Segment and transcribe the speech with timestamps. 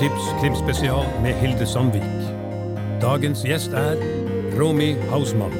[0.00, 2.04] Boktips krimspesial med Hilde Sandvik.
[3.02, 3.98] Dagens gjest er
[4.56, 5.52] Romy Hausmann.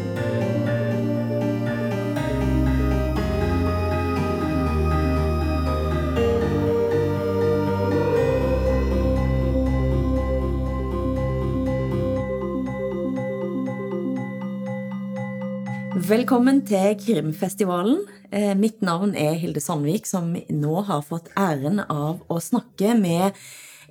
[16.09, 18.07] Velkommen til Krimfestivalen.
[18.33, 23.37] Eh, mitt navn er Hilde Sandvik, som nå har fått æren av å snakke med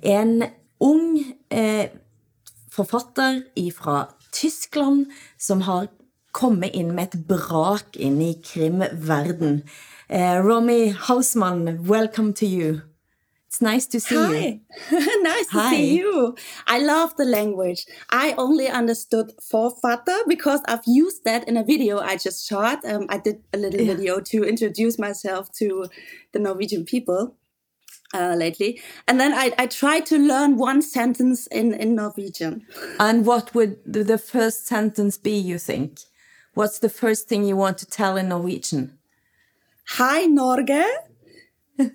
[0.02, 0.44] en
[0.80, 1.18] ung
[1.50, 1.88] eh,
[2.70, 3.42] forfatter
[3.76, 5.06] fra Tyskland
[5.38, 5.88] som har
[6.32, 9.62] kommet inn med et brak inn i krimverden.
[10.08, 12.80] Eh, Romy Hausmann, welcome to you.
[13.48, 14.60] It's nice to see Hi.
[14.92, 15.22] you.
[15.24, 15.70] nice to Hi.
[15.74, 16.36] see you.
[16.68, 17.84] I love the language.
[18.08, 22.84] I only understood Vorvater because I've used that in a video I just shot.
[22.84, 23.94] Um, I did a little Yeah.
[23.96, 25.86] video to introduce myself to
[26.32, 27.34] the Norwegian people
[28.14, 28.80] uh, lately.
[29.06, 32.66] And then I, I tried to learn one sentence in, in Norwegian.
[32.98, 36.00] And what would the first sentence be, you think?
[36.54, 38.98] What's the first thing you want to tell in Norwegian?
[39.98, 40.84] Hi, Norge.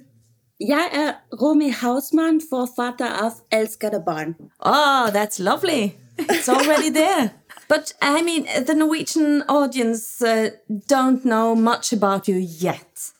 [0.60, 4.36] Jeg er Romy Hausmann, forfatter av Elskede barn.
[4.60, 5.98] Oh, that's lovely.
[6.18, 7.32] It's already there.
[7.68, 10.52] But I mean, the Norwegian audience uh,
[10.88, 13.12] don't know much about you yet.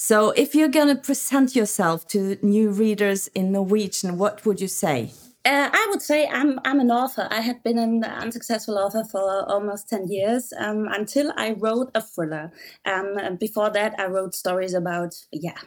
[0.00, 4.68] So if you're going to present yourself to new readers in Norwegian, what would you
[4.68, 5.10] say?
[5.44, 7.26] Uh, I would say I'm I'm an author.
[7.32, 12.00] I had been an unsuccessful author for almost ten years um, until I wrote a
[12.00, 12.52] thriller.
[12.84, 15.58] Um, before that, I wrote stories about yeah,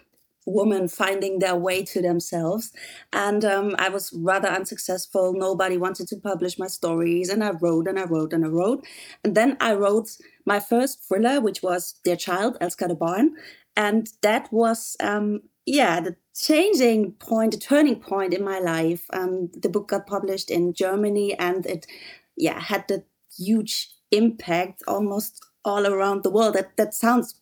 [0.45, 2.71] women finding their way to themselves.
[3.11, 5.33] And um, I was rather unsuccessful.
[5.33, 8.85] Nobody wanted to publish my stories, and I wrote and I wrote and I wrote.
[9.25, 13.35] And then I wrote my first thriller, which was Dear Child, Elskede Barn,
[13.75, 19.05] and that was um, yeah the changing point, the turning point in my life.
[19.13, 21.85] Um, the book got published in Germany, and it
[22.37, 23.03] yeah had the
[23.37, 26.55] huge impact almost all around the world.
[26.55, 27.35] That that sounds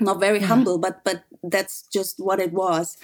[0.00, 2.96] not very humble, but but that's just what it was.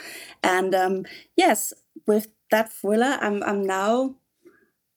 [0.42, 1.04] And um,
[1.36, 1.72] yes,
[2.06, 4.16] with that thriller, I'm I'm now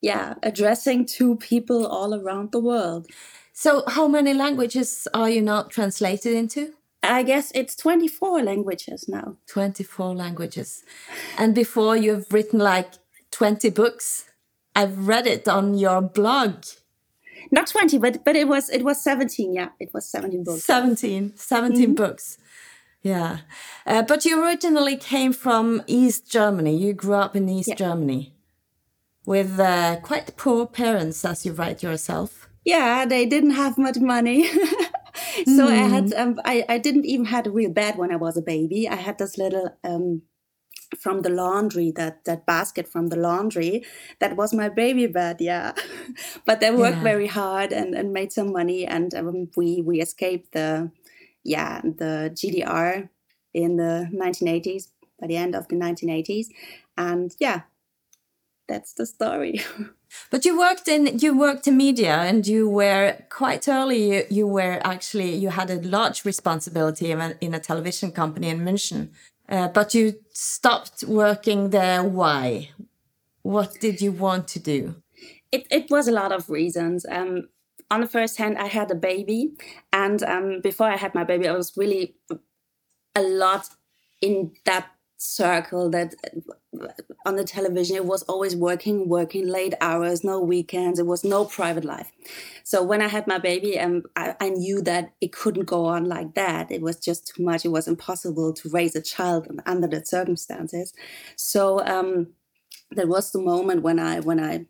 [0.01, 3.07] yeah addressing to people all around the world.
[3.53, 6.73] So, how many languages are you now translated into?
[7.09, 9.37] I guess it's 24 languages now.
[9.47, 10.83] 24 languages.
[11.37, 12.91] And before you've written like
[13.31, 14.25] 20 books.
[14.75, 16.63] I've read it on your blog.
[17.51, 19.53] Not 20, but but it was it was 17.
[19.53, 20.63] Yeah, it was 17 books.
[20.63, 22.37] 17 17 books
[23.01, 23.37] yeah
[23.87, 27.75] uh, but you originally came from east germany you grew up in east Yeah.
[27.75, 28.33] germany
[29.25, 34.49] with uh, quite poor parents as you write yourself yeah they didn't have much money
[35.45, 38.37] so i had um, I, I didn't even had a real bed when i was
[38.37, 38.87] a baby.
[38.87, 40.23] I had this little um,
[40.97, 43.85] from the laundry that that basket from the laundry.
[44.19, 45.73] That was my baby bed yeah.
[46.45, 47.03] But they worked Yeah.
[47.11, 50.91] very hard and, and made some money and um, we we escaped the
[51.43, 53.09] yeah the gdr
[53.53, 54.89] in the 1980s
[55.19, 56.47] by the end of the 1980s
[56.97, 57.61] and yeah
[58.69, 59.61] that's the story.
[60.31, 64.47] But you worked in you worked in media and you were quite early you, you
[64.47, 69.09] were actually you had a large responsibility in a, in a television company in münchen.
[69.47, 72.03] Uh, but you stopped working there.
[72.03, 72.69] Why?
[73.43, 74.95] What did you want to do?
[75.51, 77.05] It, it was a lot of reasons.
[77.09, 77.49] Um,
[77.91, 79.53] on the first hand, I had a baby,
[79.91, 82.15] and um, before I had my baby, I was really
[83.15, 83.65] a lot
[84.21, 84.89] in that
[85.21, 86.15] circle that
[86.81, 86.87] uh,
[87.25, 91.43] on the television it was always working working late hours no weekends it was no
[91.43, 92.09] private life.
[92.63, 96.05] So when i had my baby um, I, I knew that it couldn't go on
[96.05, 96.71] like that.
[96.71, 97.65] It was just too much.
[97.65, 100.93] It was impossible to raise a child under the circumstances.
[101.35, 102.27] So um,
[102.91, 104.65] that was the moment when i when i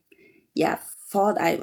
[0.55, 0.79] yeah
[1.09, 1.61] thought i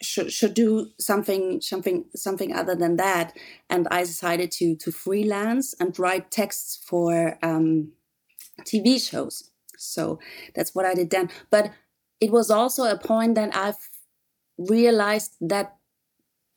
[0.00, 3.36] should should do something something something other than that.
[3.68, 7.92] And i decided to to freelance and write texts for um,
[8.62, 9.50] tv shows.
[9.76, 10.18] So
[10.54, 11.30] that's what i did then.
[11.50, 11.72] But
[12.20, 13.90] it was also a point that i've
[14.58, 15.76] realized that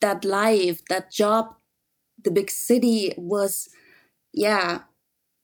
[0.00, 1.54] that life that job
[2.22, 3.68] the big city was
[4.32, 4.80] yeah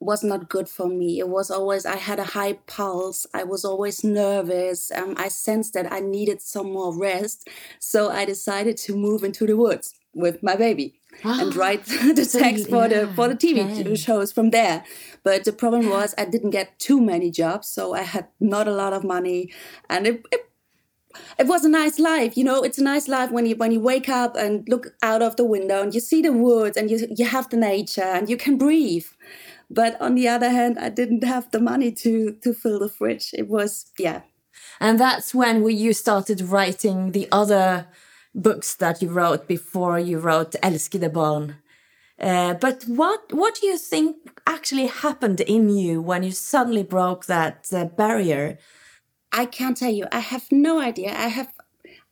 [0.01, 1.19] was not good for me.
[1.19, 3.27] It was always, I had a high pulse.
[3.35, 4.93] I was always nervous.
[4.93, 7.49] Um, I sensed that I needed some more rest.
[7.81, 11.85] So I decided to move into the woods with my baby and write
[12.15, 13.95] the So text for the for the TV okay.
[13.95, 14.85] shows from there.
[15.23, 18.73] But the problem was I didn't get too many jobs, so I had not a
[18.73, 19.53] lot of money,
[19.89, 20.41] and it, it
[21.39, 23.81] it was a nice life you know it's a nice life when you when you
[23.81, 27.09] wake up and look out of the window and you see the woods and you
[27.17, 29.07] you have the nature and you can breathe
[29.71, 33.31] but on the other hand, I didn't have the money to to fill the fridge.
[33.35, 34.23] It was yeah.
[34.81, 37.87] And that's when we, you started writing the other
[38.35, 41.57] books that you wrote before you wrote Elskede barn.
[42.19, 44.17] Uh, but what what do you think
[44.47, 48.59] actually happened in you when you suddenly broke that uh, barrier?
[49.33, 50.07] I can't tell you.
[50.11, 51.11] I have no idea.
[51.11, 51.53] I have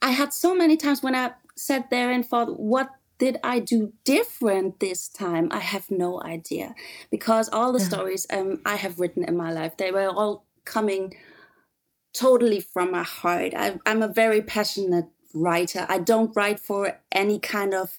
[0.02, 3.92] I had so many times when I sat there and thought, what did I do
[4.04, 5.48] different this time?
[5.50, 6.74] I have no idea
[7.10, 7.88] because all the yeah.
[7.88, 11.14] stories um, I have written in my life, they were all coming
[12.12, 13.52] totally from my heart.
[13.54, 15.86] I, I'm a very passionate writer.
[15.88, 17.98] I don't write for any kind of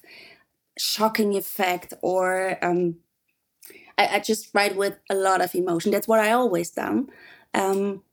[0.78, 2.98] shocking effect or um,
[3.98, 5.92] I, I, just write with a lot of emotion.
[5.92, 7.10] That's what I always done.
[7.54, 8.04] Um,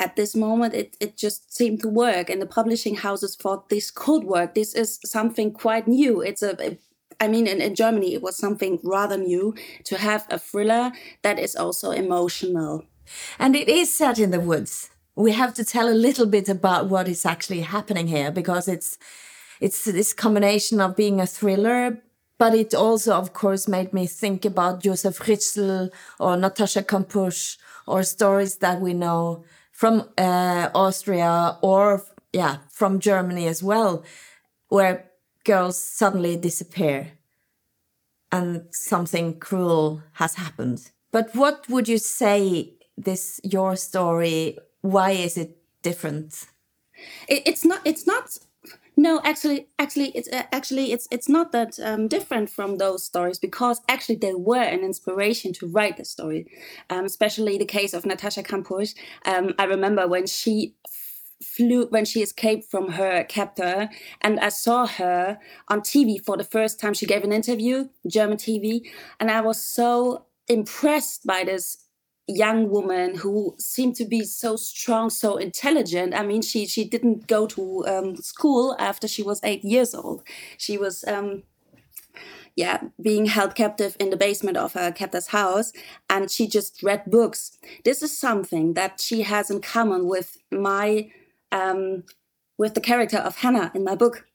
[0.00, 3.90] at this moment, it, it just seemed to work, and the publishing houses thought this
[3.90, 4.54] could work.
[4.54, 6.22] This is something quite new.
[6.22, 6.78] It's a,
[7.20, 9.54] I mean, in, in Germany, it was something rather new
[9.84, 10.92] to have a thriller
[11.22, 12.84] that is also emotional.
[13.38, 14.88] And it is set in the woods.
[15.16, 18.98] We have to tell a little bit about what is actually happening here because it's
[19.60, 22.02] it's this combination of being a thriller,
[22.38, 28.02] but it also, of course, made me think about Josef Fritzl or Natasha Kampusch or
[28.02, 29.44] stories that we know
[29.80, 32.04] from uh, Austria or
[32.34, 34.04] yeah from Germany as well,
[34.68, 35.10] where
[35.46, 37.12] girls suddenly disappear
[38.30, 40.90] and something cruel has happened.
[41.12, 44.58] But what would you say this your story?
[44.82, 46.44] Why is it different?
[47.26, 47.80] It, it's not.
[47.86, 48.36] It's not.
[49.00, 53.38] No, actually, actually, it's uh, actually it's it's not that um, different from those stories
[53.38, 56.44] because actually they were an inspiration to write the story,
[56.90, 58.94] um, especially the case of Natasha Kampusch.
[59.24, 60.74] Um, I remember when she
[61.42, 63.88] flew when she escaped from her captor
[64.20, 65.38] and i saw her
[65.68, 68.82] on tv for the first time she gave an interview german tv
[69.18, 71.78] and i was so impressed by this
[72.30, 76.14] young woman who seemed to be so strong, so intelligent.
[76.14, 80.22] I mean, she she didn't go to um, school after she was eight years old.
[80.58, 81.04] She was.
[81.06, 81.42] Um,
[82.56, 85.72] yeah, being held captive in the basement of her captor's house,
[86.10, 87.56] and she just read books.
[87.84, 91.10] This is something that she has in common with my,
[91.52, 92.02] um,
[92.58, 94.26] with the character of Hannah in my book.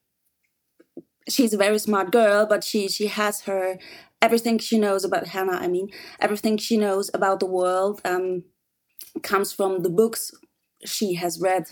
[1.28, 3.78] She's a very smart girl, but she she has her
[4.22, 5.90] everything she knows about Hannah, I mean,
[6.20, 8.44] everything she knows about the world um,
[9.24, 10.32] comes from the books
[10.86, 11.72] she has read.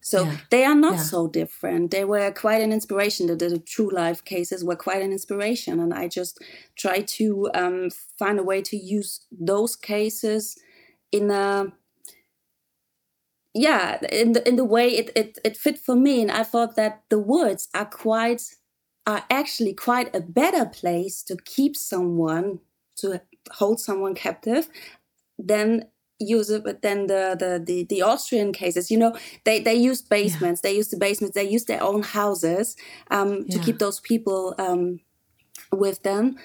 [0.00, 0.36] So yeah.
[0.50, 1.02] they are not yeah.
[1.02, 1.90] so different.
[1.90, 3.26] They were quite an inspiration.
[3.26, 6.42] The, the, true life cases were quite an inspiration, and I just
[6.76, 10.58] try to um, find a way to use those cases
[11.10, 11.72] in a
[13.54, 16.20] yeah in the in the way it, it it fit for me.
[16.20, 18.42] And I thought that the words are quite
[19.06, 22.60] are actually quite a better place to keep someone
[22.96, 23.20] to
[23.52, 24.68] hold someone captive
[25.38, 25.86] than
[26.18, 28.90] use it but then the, the the the austrian cases.
[28.90, 30.60] You know they they use basements.
[30.62, 30.70] Yeah.
[30.70, 31.34] they use the basements.
[31.34, 32.76] They use their own houses
[33.10, 33.56] um, yeah.
[33.56, 35.00] to keep those people um,
[35.72, 36.36] with them.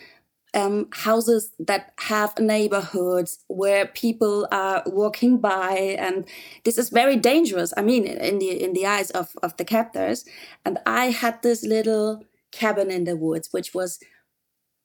[0.55, 6.25] Um, houses that have neighborhoods where people are walking by and
[6.63, 10.25] this is very dangerous i mean in the in the eyes of of the captors.
[10.65, 14.00] And i had this little cabin in the woods, which was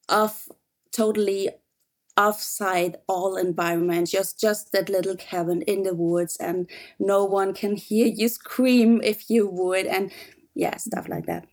[0.08, 0.48] off
[0.92, 1.50] totally
[2.16, 7.74] offside all environment just just that little cabin in the woods and no one can
[7.76, 10.12] hear you scream if you would and
[10.54, 11.44] yeah stuff like that.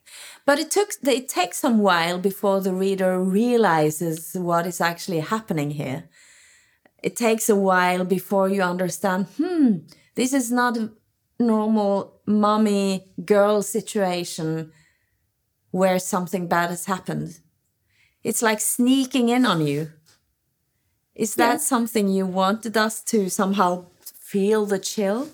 [0.46, 5.72] But it took it takes some while before the reader realizes what is actually happening
[5.72, 6.10] here.
[7.04, 9.78] It takes a while before you understand hmm
[10.16, 10.92] this is not a
[11.40, 14.72] normal mommy girl situation
[15.72, 17.40] where something bad has happened.
[18.24, 19.92] It's like sneaking in on you.
[21.16, 21.68] Is that yes.
[21.68, 25.30] something you wanted us to somehow feel the chill?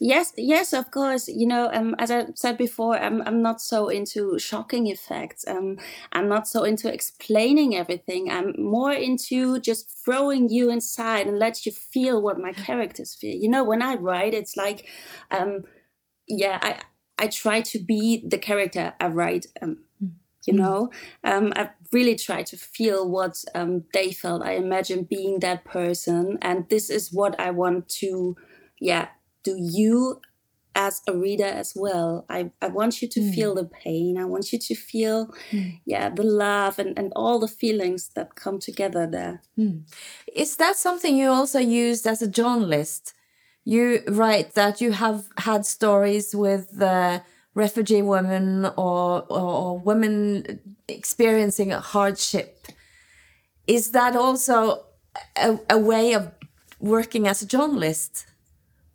[0.00, 1.28] Yes, yes, of course.
[1.28, 5.46] You know, um, as I said before, I'm I'm not so into shocking effects.
[5.46, 5.78] Um,
[6.12, 8.30] I'm not so into explaining everything.
[8.30, 13.36] I'm more into just throwing you inside and let you feel what my characters feel.
[13.36, 14.86] You know, when I write, it's like,
[15.30, 15.64] um,
[16.26, 16.80] yeah, I
[17.18, 19.46] I try to be the character I write.
[19.62, 19.78] Um,
[20.46, 20.58] you mm.
[20.58, 20.90] know,
[21.22, 24.42] um, I really try to feel what um, they felt.
[24.42, 28.36] I imagine being that person, and this is what I want to,
[28.80, 29.08] yeah,
[29.42, 30.20] do you
[30.74, 32.24] as a reader as well.
[32.28, 33.34] I, I want you to mm.
[33.34, 34.18] feel the pain.
[34.18, 35.80] I want you to feel, mm.
[35.84, 39.42] yeah, the love and, and all the feelings that come together there.
[39.58, 39.82] Mm.
[40.34, 43.14] Is that something you also used as a journalist?
[43.64, 47.20] You write that you have had stories with uh,
[47.54, 52.66] refugee women or, or, or women experiencing a hardship.
[53.66, 54.84] is that also
[55.36, 56.30] a, a way of
[56.80, 58.26] working as a journalist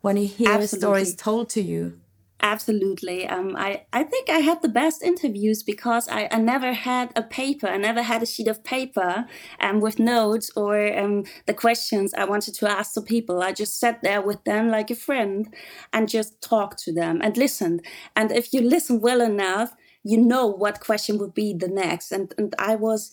[0.02, 0.78] when you hear Absolutely.
[0.80, 2.00] stories told to you?
[2.42, 3.28] Absolutely.
[3.28, 7.22] Um, I, I think I had the best interviews because I, I never had a
[7.22, 7.68] paper.
[7.68, 9.26] I never had a sheet of paper
[9.60, 13.44] um, with notes or um, the questions I wanted to ask the people.
[13.44, 15.54] I just sat there with them like a friend
[15.92, 17.84] and just talked to them and listened.
[18.16, 19.74] And if you listen well enough,
[20.06, 22.14] you know what question would be the next.
[22.14, 23.12] And, and I was,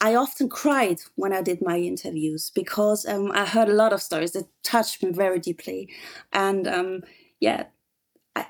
[0.00, 4.00] I often cried when I did my interviews because um, I heard a lot of
[4.00, 5.88] stories that touched me very deeply.
[6.32, 7.00] And um,
[7.40, 7.64] yeah,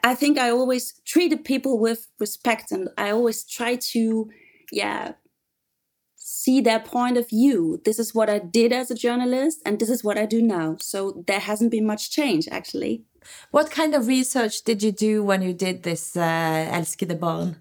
[0.04, 4.30] I, think I always treated people with respect and I always try to,
[4.72, 5.12] yeah,
[6.16, 7.80] see their point of view.
[7.84, 10.76] This is what I did as a journalist and this is what I do now.
[10.80, 13.04] So there hasn't been much change actually.
[13.50, 17.56] What kind of research did you do when you did this uh, Elskede Barn?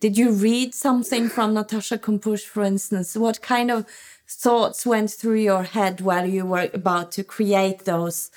[0.00, 3.16] Did you read something from Natasha Kampusch, for instance?
[3.16, 3.86] What kind of
[4.28, 8.30] thoughts went through your head while you were about to create those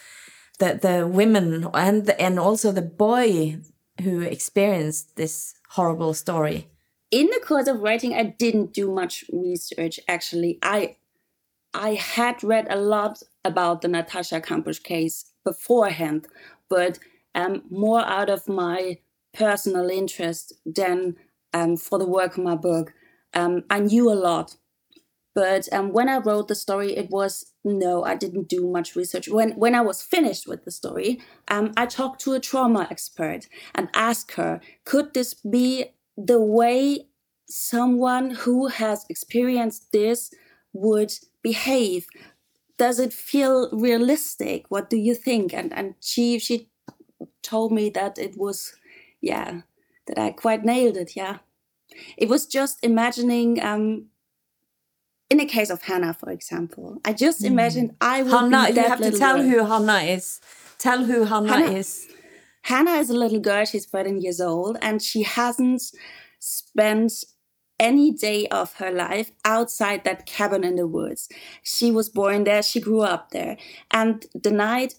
[0.59, 3.57] the the women and and also the boy
[4.01, 6.69] who experienced this horrible story.
[7.11, 10.59] In the course of writing i didn't do much research actually.
[10.61, 10.97] I
[11.73, 16.27] i had read a lot about the natasha kampusch case beforehand
[16.69, 16.99] but
[17.35, 18.97] um, more out of my
[19.33, 21.17] personal interest than
[21.53, 22.93] um, for the work of my book.
[23.33, 24.55] Um, i knew a lot
[25.35, 29.27] but um, when I wrote the story, it was no, I didn't do much research.
[29.27, 33.47] When when I was finished with the story, um, I talked to a trauma expert
[33.75, 37.09] and asked her, could this be the way
[37.47, 40.31] someone who has experienced this
[40.71, 41.13] would
[41.43, 42.07] behave?
[42.77, 44.65] Does it feel realistic?
[44.69, 45.53] What do you think?
[45.53, 46.69] And and she she
[47.43, 48.73] told me that it was,
[49.19, 49.61] yeah,
[50.07, 51.15] that I quite nailed it.
[51.17, 51.39] Yeah,
[52.17, 53.61] it was just imagining.
[53.61, 54.07] Um,
[55.29, 57.47] in the case of Hannah, for example, I just mm.
[57.47, 59.49] imagined I would Hannah, you have to tell girl.
[59.49, 60.39] who Hannah is.
[60.77, 62.07] Tell who Hannah, Hannah, is.
[62.63, 63.65] Hannah is a little girl.
[63.65, 65.81] She's 13 years old, and she hasn't
[66.39, 67.23] spent
[67.79, 71.27] any day of her life outside that cabin in the woods.
[71.63, 72.63] She was born there.
[72.63, 73.57] She grew up there,
[73.91, 74.95] and the night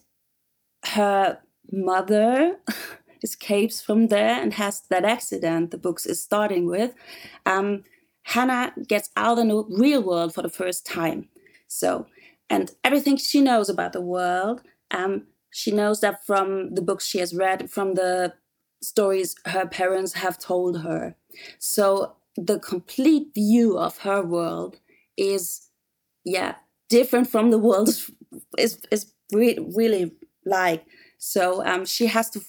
[0.85, 1.39] her
[1.71, 2.57] mother
[3.23, 6.93] escapes from there and has that accident the books is starting with.
[7.45, 7.83] Um,
[8.27, 11.29] Hannah gets out in the real world for the first time.
[11.69, 12.07] So,
[12.49, 17.19] and everything she knows about the world, um, she knows that from the books she
[17.19, 18.33] has read, from the
[18.81, 21.15] stories her parents have told her.
[21.57, 24.75] So, the complete view of her world
[25.15, 25.69] is,
[26.25, 26.55] yeah,
[26.89, 27.89] different from the world
[28.57, 30.11] is is re- really
[30.45, 30.85] like.
[31.17, 32.41] So, um, she has to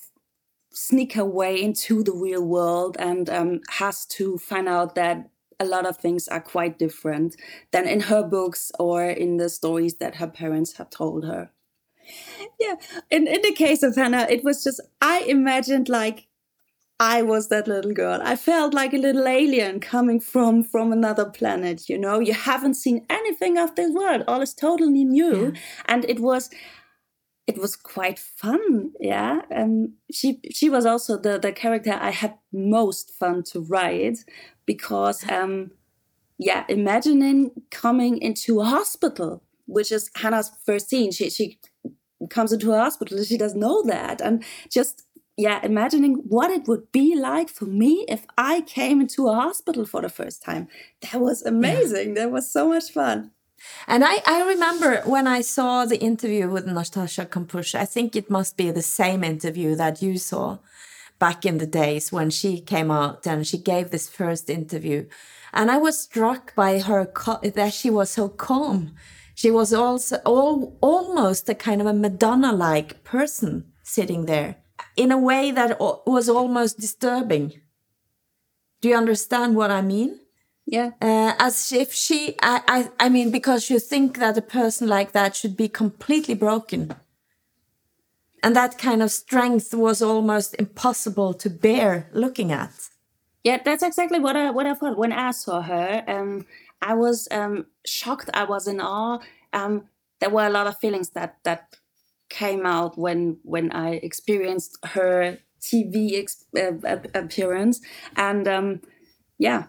[0.72, 5.64] sneak her way into the real world and um, has to find out that a
[5.64, 7.36] lot of things are quite different
[7.72, 11.50] than in her books or in the stories that her parents have told her.
[12.58, 12.76] Yeah,
[13.10, 16.28] in, in the case of Hannah, it was just, I imagined like
[17.00, 18.20] I was that little girl.
[18.22, 22.18] I felt like a little alien coming from from another planet, you know.
[22.18, 24.24] You haven't seen anything of this world.
[24.26, 25.52] All is totally new.
[25.52, 25.60] Yeah.
[25.86, 26.50] And it was
[27.48, 29.40] it was quite fun yeah?
[29.50, 34.18] And she she was also the the character i had most fun to write
[34.66, 35.70] because um
[36.38, 41.10] yeah imagining coming into a hospital which is hannah's first scene.
[41.10, 41.58] She she
[42.30, 44.20] comes into a hospital she doesn't know that.
[44.20, 45.04] And just
[45.36, 49.86] yeah imagining what it would be like for me if i came into a hospital
[49.86, 50.68] for the first time.
[51.00, 52.08] That was amazing.
[52.08, 52.24] Yeah.
[52.24, 53.30] that was so much fun
[53.86, 58.30] and I, I remember when I saw the interview with Natasha Kampusch, I think it
[58.30, 60.58] must be the same interview that you saw
[61.18, 65.06] back in the days when she came out and she gave this first interview.
[65.52, 67.10] And I was struck by her
[67.42, 68.94] that she was so calm.
[69.34, 74.56] She was also all, almost a kind of a Madonna like person sitting there
[74.96, 77.60] in a way that was almost disturbing.
[78.80, 80.20] Do you understand what I mean?
[80.70, 80.90] Yeah.
[81.00, 85.12] Uh, as if she, I, I, I mean, because you think that a person like
[85.12, 86.94] that should be completely broken.
[88.42, 92.70] And that kind of strength was almost impossible to bear looking at.
[93.44, 96.04] Yeah, that's exactly what I what I thought when I saw her.
[96.06, 96.44] Um,
[96.82, 98.28] I was um, shocked.
[98.34, 99.20] I was in awe.
[99.54, 99.84] Um,
[100.20, 101.76] there were a lot of feelings that that
[102.28, 107.80] came out when when I experienced her TV uh, appearance,
[108.16, 108.82] and um,
[109.38, 109.68] yeah,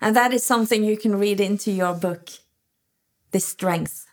[0.00, 2.30] and that is something you can read into your book,
[3.32, 4.06] the strength.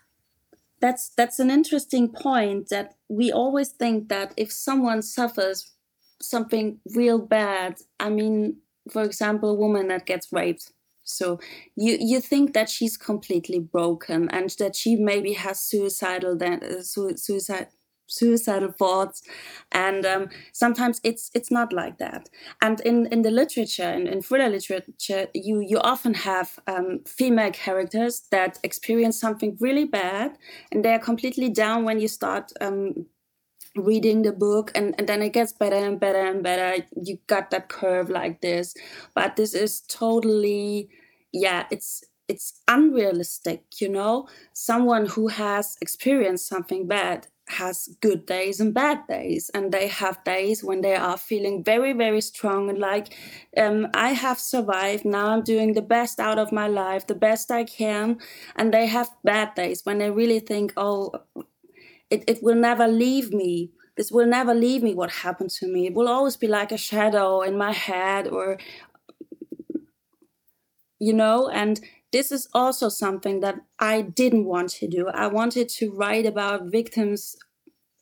[0.80, 5.72] That's that's an interesting point that we always think that if someone suffers
[6.22, 8.56] something real bad, I mean,
[8.90, 10.72] for example, a woman that gets raped,
[11.02, 11.38] So
[11.76, 16.82] you you think that she's completely broken and that she maybe has suicidal then uh,
[16.82, 17.68] suicide
[18.10, 19.22] suicidal thoughts.
[19.72, 22.28] And um, sometimes it's it's not like that.
[22.60, 27.52] And in in the literature in, in thriller literature you you often have um, female
[27.52, 30.36] characters that experience something really bad
[30.72, 33.06] and they're completely down when you start um,
[33.76, 36.84] reading the book and, and then it gets better and better and better.
[37.00, 38.74] You got that curve like this.
[39.14, 40.88] But this is totally
[41.32, 44.28] yeah it's it's unrealistic you know?
[44.52, 50.22] Someone who has experienced something bad has good days and bad days and they have
[50.24, 53.14] days when they are feeling very very strong and like
[53.56, 57.50] um, i have survived now i'm doing the best out of my life the best
[57.50, 58.18] i can
[58.56, 61.12] and they have bad days when they really think oh
[62.10, 63.70] it, it will never leave me.
[63.96, 65.86] This will never leave me what happened to me.
[65.86, 68.58] It will always be like a shadow in my head or
[70.98, 71.80] you know and
[72.12, 75.08] this is also something that I didn't want to do.
[75.08, 77.36] I wanted to write about victims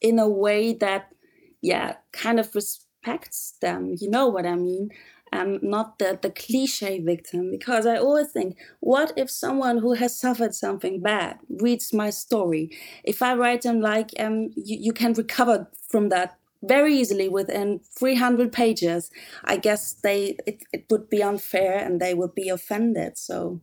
[0.01, 1.13] in a way that,
[1.61, 3.95] yeah, kind of respects them.
[3.99, 4.91] You know what I mean?
[5.31, 10.19] Um, not the, the cliche victim, because I always think, what if someone who has
[10.19, 12.71] suffered something bad reads my story?
[13.05, 17.81] If I write them like, um, you, you can recover from that very easily within
[17.99, 19.11] 300 pages,
[19.45, 23.19] I guess they it, it would be unfair and they would be offended.
[23.19, 23.61] So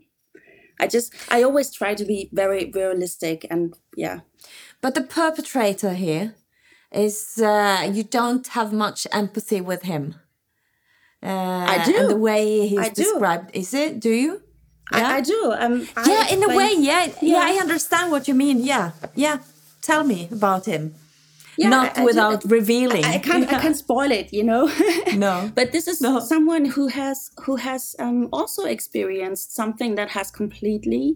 [0.79, 4.21] I just I always try to be very realistic and yeah.
[4.81, 6.35] But the perpetrator here
[6.91, 10.15] is uh, you don't have much empathy with him.
[11.23, 11.97] Uh, I do.
[11.97, 13.99] And the way he's I described, is it?
[13.99, 14.41] Do you?
[14.91, 15.53] Yeah, I, I do.
[15.57, 17.39] Um, yeah, in a way, yeah, yeah, yeah.
[17.41, 18.59] I understand what you mean.
[18.59, 19.39] Yeah, yeah.
[19.81, 20.93] Tell me about him
[21.57, 23.03] yeah, not I, without revealing.
[23.03, 23.43] I, can't.
[23.43, 23.57] Yeah.
[23.57, 24.33] I can't spoil it.
[24.33, 24.71] You know.
[25.15, 25.51] no.
[25.55, 26.19] But this is no.
[26.19, 31.15] someone who has who has um, also experienced something that has completely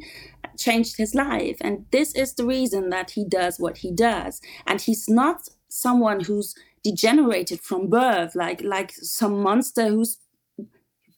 [0.57, 4.41] changed his life, and this is the reason that he does what he does.
[4.67, 10.17] And he's not someone who's degenerated from birth, like like some monster who's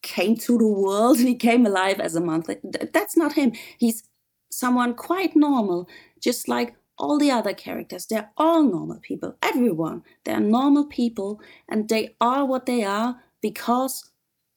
[0.01, 2.57] came to the world he came alive as a monster.
[2.93, 3.53] That's not him.
[3.77, 4.03] He's
[4.51, 5.88] someone quite normal,
[6.19, 8.05] just like all the other characters.
[8.05, 9.35] They're all normal people.
[9.41, 10.03] Everyone.
[10.23, 14.11] They're normal people and they are what they are because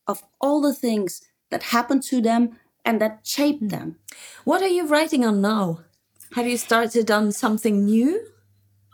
[0.06, 3.68] of all the things that happened to them and that shaped hmm.
[3.68, 3.96] them.
[4.44, 5.80] What are you writing on now?
[6.34, 8.20] Have you started on something new?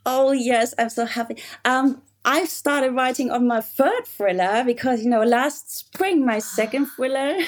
[0.07, 1.43] Oh yes, I'm so happy.
[1.65, 6.87] Um, I started writing on my third thriller because, you know, last spring my second
[6.97, 7.39] thriller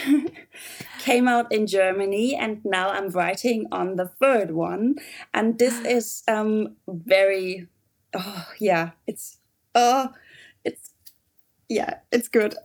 [1.01, 4.97] came out in Germany, and now I'm writing on the third one.
[5.35, 7.69] And this is um, very,
[8.15, 9.39] oh, yeah, it's,
[9.75, 10.09] oh,
[10.65, 10.91] it's,
[11.69, 12.55] yeah, it's good.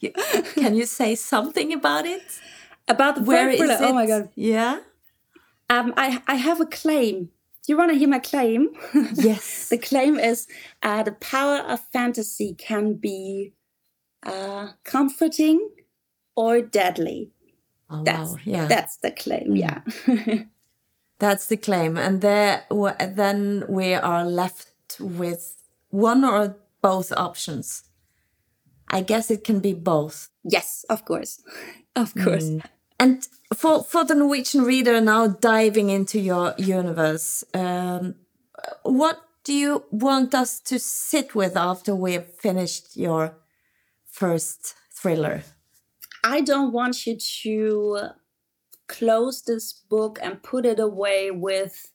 [0.00, 2.40] Can you say something about it?
[2.86, 3.76] About the Where third thriller?
[3.80, 4.30] Oh my God.
[4.34, 4.80] Yeah.
[5.68, 7.30] Um, I, I have a claim
[7.72, 8.70] you want to hear my claim?
[9.14, 9.68] Yes.
[9.70, 10.46] the claim is
[10.82, 13.52] uh, the power of fantasy can be
[14.24, 15.70] uh, comforting
[16.36, 17.30] or deadly.
[17.90, 18.38] Oh, that's, wow.
[18.44, 18.66] Yeah.
[18.66, 19.54] That's the claim.
[19.54, 19.58] Mm.
[19.58, 20.42] Yeah.
[21.18, 21.96] that's the claim.
[21.96, 27.84] And there, then we are left with one or both options.
[28.90, 30.28] I guess it can be both.
[30.44, 31.42] Yes, of course.
[31.96, 32.44] Of course.
[32.44, 32.62] Mm.
[33.00, 38.14] And for for the Norwegian reader now diving into your universe, um,
[38.82, 43.36] what do you want us to sit with after we've finished your
[44.06, 45.42] first thriller?
[46.24, 48.10] I don't want you to
[48.88, 51.92] close this book and put it away with,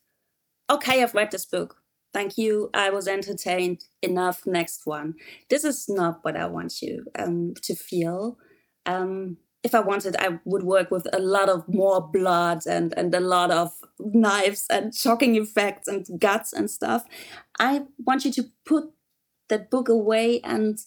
[0.70, 1.76] okay, I've read this book.
[2.12, 2.70] Thank you.
[2.72, 3.84] I was entertained.
[4.00, 4.46] Enough.
[4.46, 5.14] Next one.
[5.50, 8.38] This is not what I want you um, to feel.
[8.86, 13.12] Um, if I wanted, I would work with a lot of more blood and and
[13.14, 17.04] a lot of knives and shocking effects and guts and stuff.
[17.58, 18.92] I want you to put
[19.48, 20.78] that book away and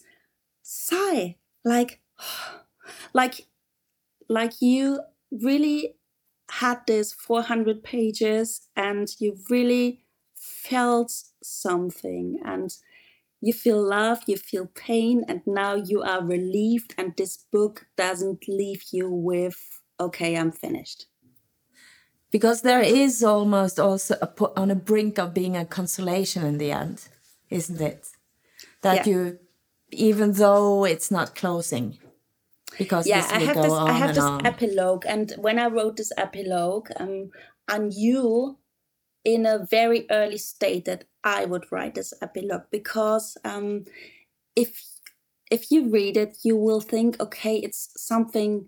[0.62, 2.00] sigh, like,
[3.14, 3.48] like,
[4.30, 5.96] like you really
[6.50, 10.02] had this 400 pages and you really
[10.36, 11.12] felt
[11.44, 12.76] something and
[13.42, 16.96] you feel love, you feel pain, and now you are relieved.
[16.98, 21.06] And this book doesn't leave you with, okay, I'm finished.
[22.32, 26.72] Because there is almost also a, on a brink of being a consolation in the
[26.72, 27.08] end,
[27.50, 28.10] isn't it?
[28.82, 29.14] That yeah.
[29.14, 29.40] you,
[29.92, 31.98] even though it's not closing,
[32.78, 34.46] because yeah, I have this, I have this on.
[34.46, 37.32] epilogue, and when I wrote this epilogue, um,
[37.68, 38.58] I knew
[39.24, 43.84] in a very early state that I would write this epilogue because um,
[44.56, 44.82] if
[45.52, 48.68] if you read it, you will think, okay, it's something.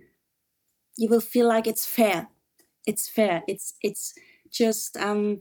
[0.97, 2.27] You will feel like it's fair.
[2.85, 3.43] It's fair.
[3.47, 4.13] It's it's
[4.51, 5.39] just um,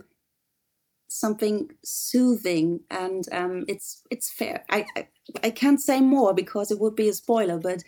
[1.09, 4.65] something soothing, and um, it's it's fair.
[4.71, 5.09] I, I
[5.43, 7.83] I can't say more because it would be a spoiler, but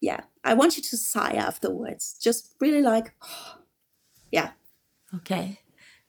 [0.00, 2.16] yeah, I want you to sigh afterwards.
[2.22, 3.12] Just really like,
[4.32, 4.52] yeah.
[5.14, 5.60] Okay,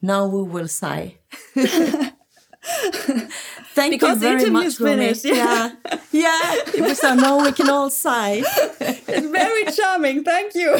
[0.01, 1.17] now we will sigh.
[3.75, 5.71] Thank Because you very much, finished, yeah.
[6.11, 6.93] yeah, yeah.
[6.93, 8.41] So now we can all sigh.
[8.79, 10.23] It's very charming.
[10.23, 10.77] Thank you.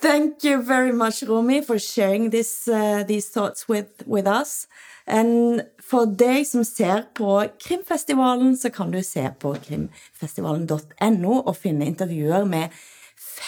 [0.00, 4.66] Thank you very much, Rumi, for sharing this, uh, these thoughts with, with us.
[5.06, 11.86] And for deg som ser på Krimfestivalen, så kan du se på krimfestivalen.no og finne
[11.86, 12.74] intervjuer med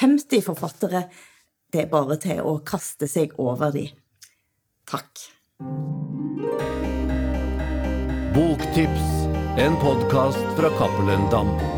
[0.00, 1.08] 50 forfattere.
[1.72, 3.88] Det er bare til å kaste seg over de.
[4.90, 5.18] Takk.
[8.34, 9.08] Boktips,
[9.56, 11.77] en podkast fra Cappelen Dam.